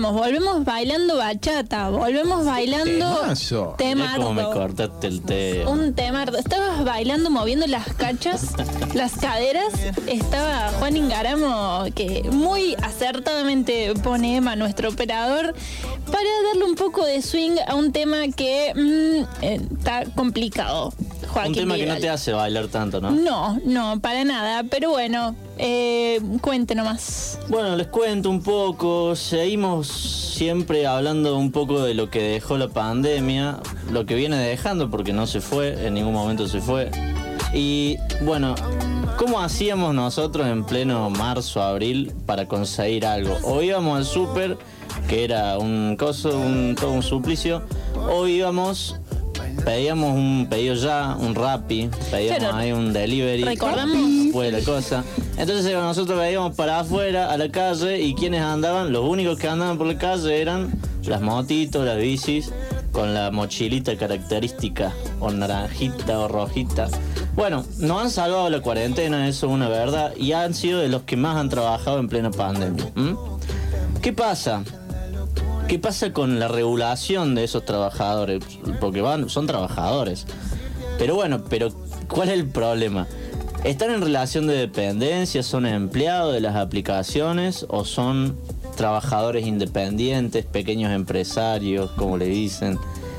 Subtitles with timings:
[0.00, 4.52] volvemos, volvemos bailando bachata, volvemos bailando cómo me temardo.
[4.52, 5.64] cortaste el té.
[5.66, 6.38] Un temardo.
[6.38, 8.54] Estabas bailando, moviendo las cachas,
[8.94, 9.72] las caderas.
[10.06, 15.54] Estaba Juan Ingaramo, que muy acertadamente pone Emma, nuestro operador,
[16.06, 20.92] para darle un poco de swing a un tema que mm, eh, está complicado.
[21.28, 23.10] Joaquín Un tema que no te hace bailar tanto, ¿no?
[23.10, 24.64] No, no, para nada.
[24.64, 27.38] Pero bueno, eh, cuente nomás.
[27.48, 29.14] Bueno, les cuento un poco.
[29.16, 33.58] Seguimos siempre hablando un poco de lo que dejó la pandemia,
[33.90, 36.90] lo que viene dejando, porque no se fue, en ningún momento se fue.
[37.52, 38.54] Y bueno,
[39.16, 43.36] ¿cómo hacíamos nosotros en pleno marzo, abril para conseguir algo?
[43.42, 44.56] O íbamos al súper,
[45.08, 47.62] que era un coso, un, todo un suplicio,
[48.08, 48.96] o íbamos,
[49.64, 53.44] pedíamos un pedido ya, un Rappi, pedíamos ahí un delivery.
[53.44, 55.04] Recordamos- Fue la cosa.
[55.36, 59.78] Entonces nosotros veíamos para afuera, a la calle, y quienes andaban, los únicos que andaban
[59.78, 60.70] por la calle eran
[61.04, 62.52] las motitos, las bicis,
[62.92, 66.88] con la mochilita característica, o naranjita o rojita.
[67.36, 71.02] Bueno, nos han salvado la cuarentena, eso es una verdad, y han sido de los
[71.02, 72.84] que más han trabajado en plena pandemia.
[74.02, 74.62] ¿Qué pasa?
[75.70, 78.42] ¿Qué pasa con la regulación de esos trabajadores?
[78.80, 80.26] Porque van, son trabajadores.
[80.98, 81.70] Pero bueno, pero
[82.08, 83.06] ¿cuál es el problema?
[83.62, 85.44] ¿Están en relación de dependencia?
[85.44, 87.66] ¿Son empleados de las aplicaciones?
[87.68, 88.36] ¿O son
[88.76, 92.76] trabajadores independientes, pequeños empresarios, como le dicen?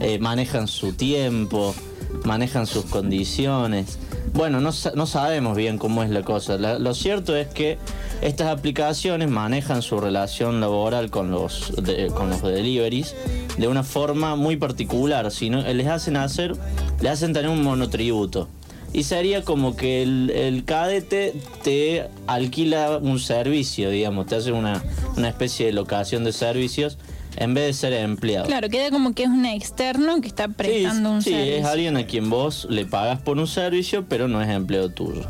[0.00, 1.76] Eh, ¿Manejan su tiempo?
[2.24, 4.00] ¿Manejan sus condiciones?
[4.34, 6.56] Bueno, no, no sabemos bien cómo es la cosa.
[6.56, 7.78] La- lo cierto es que
[8.22, 13.14] estas aplicaciones manejan su relación laboral con los, de- con los deliveries
[13.58, 15.30] de una forma muy particular.
[15.30, 16.54] Si no, les hacen hacer,
[17.00, 18.48] le hacen tener un monotributo.
[18.94, 24.82] Y sería como que el, el cadete te alquila un servicio, digamos, te hace una,
[25.16, 26.98] una especie de locación de servicios
[27.36, 28.46] en vez de ser empleado.
[28.46, 31.56] Claro, queda como que es un externo que está prestando sí, un sí, servicio.
[31.56, 35.22] es alguien a quien vos le pagas por un servicio, pero no es empleo tuyo.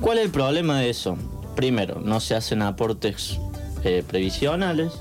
[0.00, 1.16] ¿Cuál es el problema de eso?
[1.56, 3.38] Primero, no se hacen aportes
[3.84, 4.92] eh, previsionales.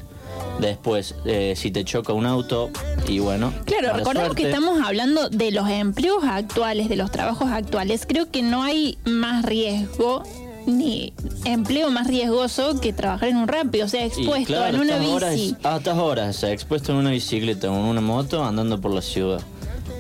[0.60, 2.72] Después, eh, si te choca un auto,
[3.08, 3.54] y bueno.
[3.66, 8.06] Claro, recordemos que estamos hablando de los empleos actuales, de los trabajos actuales.
[8.08, 10.24] Creo que no hay más riesgo
[10.68, 11.14] ni
[11.46, 15.10] empleo más riesgoso que trabajar en un rápido, o sea, expuesto claro, en una estas
[15.10, 15.56] horas- bici.
[15.64, 18.92] a estas horas, o sea, expuesto en una bicicleta o en una moto andando por
[18.94, 19.42] la ciudad.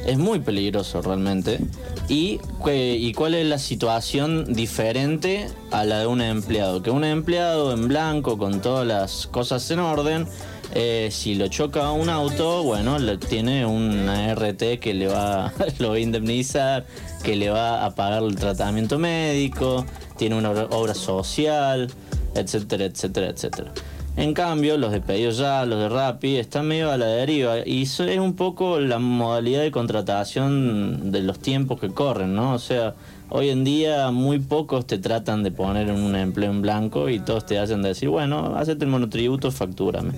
[0.05, 1.59] Es muy peligroso realmente.
[2.07, 2.39] ¿Y,
[2.73, 6.81] ¿Y cuál es la situación diferente a la de un empleado?
[6.81, 10.25] Que un empleado en blanco, con todas las cosas en orden,
[10.73, 15.89] eh, si lo choca un auto, bueno, le, tiene una RT que le va, lo
[15.89, 16.85] va a indemnizar,
[17.23, 19.85] que le va a pagar el tratamiento médico,
[20.17, 21.89] tiene una obra- social,
[22.35, 23.71] etcétera, etcétera, etcétera.
[24.15, 27.83] En cambio, los de pedido ya, los de Rappi, están medio a la deriva y
[27.83, 32.53] eso es un poco la modalidad de contratación de los tiempos que corren, ¿no?
[32.53, 32.95] O sea,
[33.29, 37.45] hoy en día muy pocos te tratan de poner un empleo en blanco y todos
[37.45, 40.13] te hacen decir, bueno, hacete el monotributo, factúrame.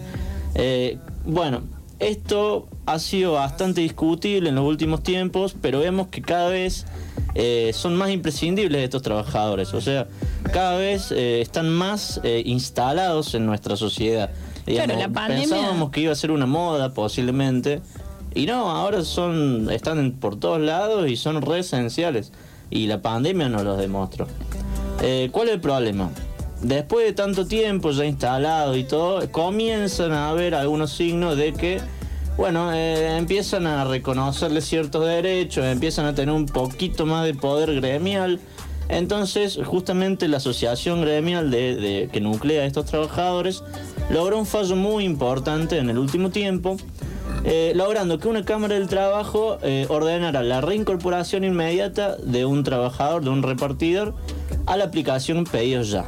[0.56, 1.62] Eh, bueno,
[2.00, 6.86] esto ha sido bastante discutible en los últimos tiempos, pero vemos que cada vez
[7.35, 9.73] eh, son más imprescindibles estos trabajadores.
[9.73, 10.07] O sea,
[10.51, 14.29] cada vez eh, están más eh, instalados en nuestra sociedad.
[14.66, 17.81] Claro, la pandemia- Pensábamos que iba a ser una moda posiblemente.
[18.35, 22.31] Y no, ahora son están por todos lados y son re esenciales.
[22.69, 24.28] Y la pandemia nos los demostró.
[25.01, 26.11] Eh, ¿Cuál es el problema?
[26.61, 31.79] Después de tanto tiempo ya instalado y todo, comienzan a haber algunos signos de que,
[32.40, 37.76] bueno, eh, empiezan a reconocerle ciertos derechos, empiezan a tener un poquito más de poder
[37.76, 38.40] gremial.
[38.88, 43.62] Entonces, justamente la asociación gremial de, de- que nuclea a estos trabajadores
[44.10, 46.78] logró un fallo muy importante en el último tiempo,
[47.44, 53.22] eh, logrando que una Cámara del Trabajo eh, ordenara la reincorporación inmediata de un trabajador,
[53.22, 54.16] de un repartidor,
[54.66, 56.06] a la aplicación Pedidos Ya.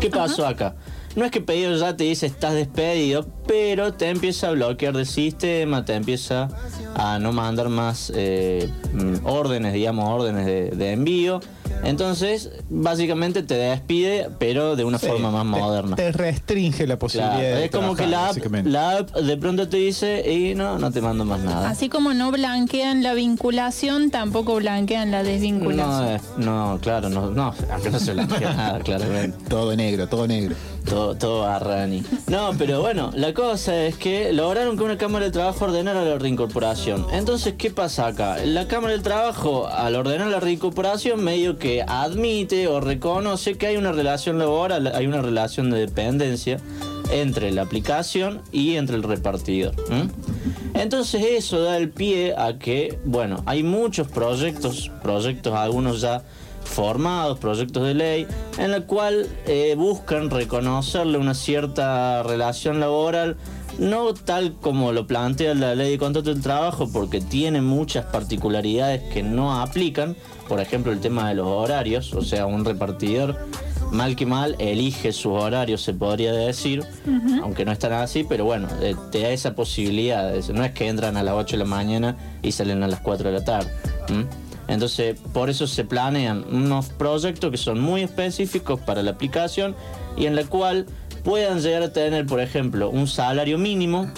[0.00, 0.74] ¿Qué pasó acá?
[1.16, 5.06] No es que Pedidos Ya te dice estás despedido, pero te empieza a bloquear del
[5.06, 6.48] sistema, te empieza
[6.94, 11.40] a no mandar más eh, mm, órdenes, digamos, órdenes de, de envío.
[11.84, 15.96] Entonces, básicamente te despide, pero de una Sí, forma más te- moderna.
[15.96, 19.68] Te, restringe la posibilidad Claro, de es como que la app, la app de pronto
[19.68, 21.68] te dice y no, no te mando más nada.
[21.68, 26.08] Así como no blanquean la vinculación, tampoco blanquean la No, desvinculación.
[26.08, 27.54] es- no, claro, no, no,
[27.90, 29.36] no se blanquea nada, claramente.
[29.48, 30.56] Todo negro, todo negro.
[30.88, 32.02] Todo, todo arrani.
[32.28, 36.16] No, pero bueno, la cosa es que lograron que una Cámara de Trabajo ordenara la
[36.16, 37.06] reincorporación.
[37.12, 38.38] Entonces, ¿qué pasa acá?
[38.44, 43.76] La Cámara del Trabajo, al ordenar la reincorporación, medio que admite o reconoce que hay
[43.76, 46.58] una relación laboral, hay una relación de dependencia
[47.10, 49.74] entre la aplicación y entre el repartidor.
[50.74, 56.22] Entonces eso da el pie a que, bueno, hay muchos proyectos, proyectos algunos ya
[56.66, 58.26] formados, proyectos de ley,
[58.58, 63.36] en la cual eh, buscan reconocerle una cierta relación laboral,
[63.78, 69.02] no tal como lo plantea la ley de contrato del trabajo, porque tiene muchas particularidades
[69.12, 70.16] que no aplican,
[70.48, 73.36] por ejemplo el tema de los horarios, o sea, un repartidor
[73.92, 76.84] mal que mal elige sus horarios, se podría decir,
[77.42, 81.16] aunque no están así, pero bueno, eh, te da esa posibilidad, no es que entran
[81.16, 83.70] a las 8 de la mañana y salen a las 4 de la tarde.
[84.68, 89.76] Entonces, por eso se planean unos proyectos que son muy específicos para la aplicación
[90.16, 90.86] y en la cual
[91.24, 94.10] puedan llegar a tener, por ejemplo, un salario mínimo,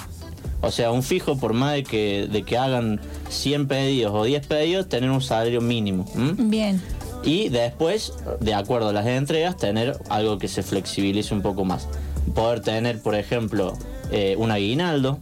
[0.61, 4.47] o sea, un fijo por más de que, de que hagan 100 pedidos o 10
[4.47, 6.05] pedidos, tener un salario mínimo.
[6.37, 6.81] Bien.
[7.23, 11.89] Y después, de acuerdo a las entregas, tener algo que se flexibilice un poco más.
[12.35, 13.75] Poder tener, por ejemplo,
[14.11, 15.19] eh, un aguinaldo,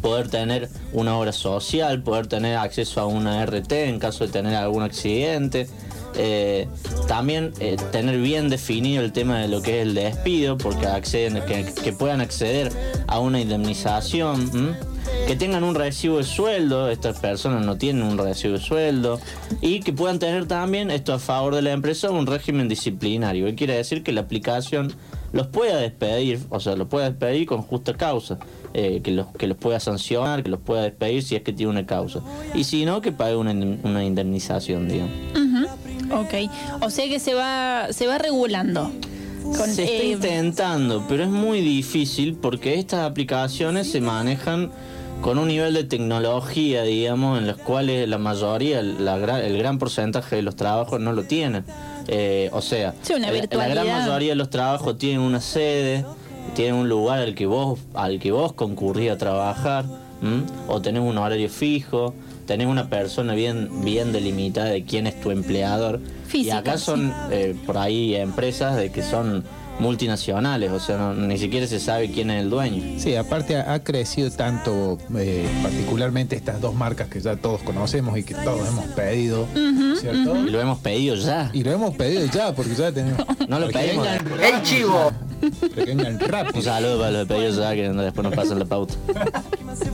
[0.00, 4.54] poder tener una obra social, poder tener acceso a una RT en caso de tener
[4.54, 5.68] algún accidente.
[6.14, 6.66] eh,
[7.06, 11.42] también eh, tener bien definido el tema de lo que es el despido, porque acceden,
[11.44, 12.72] que, puedan acceder
[13.06, 14.76] a una indemnización,
[15.26, 19.20] que tengan un recibo de sueldo, estas personas no tienen un recibo de sueldo,
[19.60, 23.54] y que puedan tener también, esto a favor de la empresa, un régimen disciplinario, que
[23.54, 24.92] quiere decir que la aplicación
[25.32, 28.38] los pueda despedir, o sea, los pueda despedir con justa causa,
[28.74, 31.70] eh, que, los, que los pueda sancionar, que los pueda despedir si es que tiene
[31.70, 32.20] una causa,
[32.54, 35.12] y si no, que pague una, una indemnización, digamos.
[36.10, 36.50] Ok.
[36.82, 38.90] O sea que se va, se va regulando.
[39.42, 44.70] Con, se está eh, intentando, pero es muy difícil porque estas aplicaciones se manejan
[45.22, 50.36] con un nivel de tecnología, digamos, en los cuales la mayoría, la el gran porcentaje
[50.36, 51.64] de los trabajos no lo tienen.
[52.08, 56.04] Eh, o sea, Sí, una la- la, gran mayoría de los trabajos tienen una sede,
[56.54, 59.84] tienen un lugar al que vos, al que vos concurrís a trabajar,
[60.22, 60.42] ¿m?
[60.68, 62.14] o tenés un horario fijo,
[62.46, 66.00] tenés una persona bien, bien delimitada de quién es tu empleador.
[66.32, 69.44] y acá son eh, por ahí empresas de que son
[69.80, 72.82] multinacionales, o sea, no- ni siquiera se sabe quién es el dueño.
[72.98, 78.18] Sí, aparte ha, ha crecido tanto, eh, particularmente estas dos marcas que ya todos conocemos
[78.18, 79.46] y que todos hemos pedido,
[80.00, 80.36] ¿cierto?
[80.46, 81.50] Y lo hemos pedido ya.
[81.52, 83.24] Y lo hemos pedido ya, porque ya tenemos.
[83.48, 84.06] No lo pedimos.
[84.42, 85.10] ¡El chivo!
[85.74, 86.18] Vengan
[86.54, 88.94] Un saludo para los de pedidos ya que después nos pasan la pauta.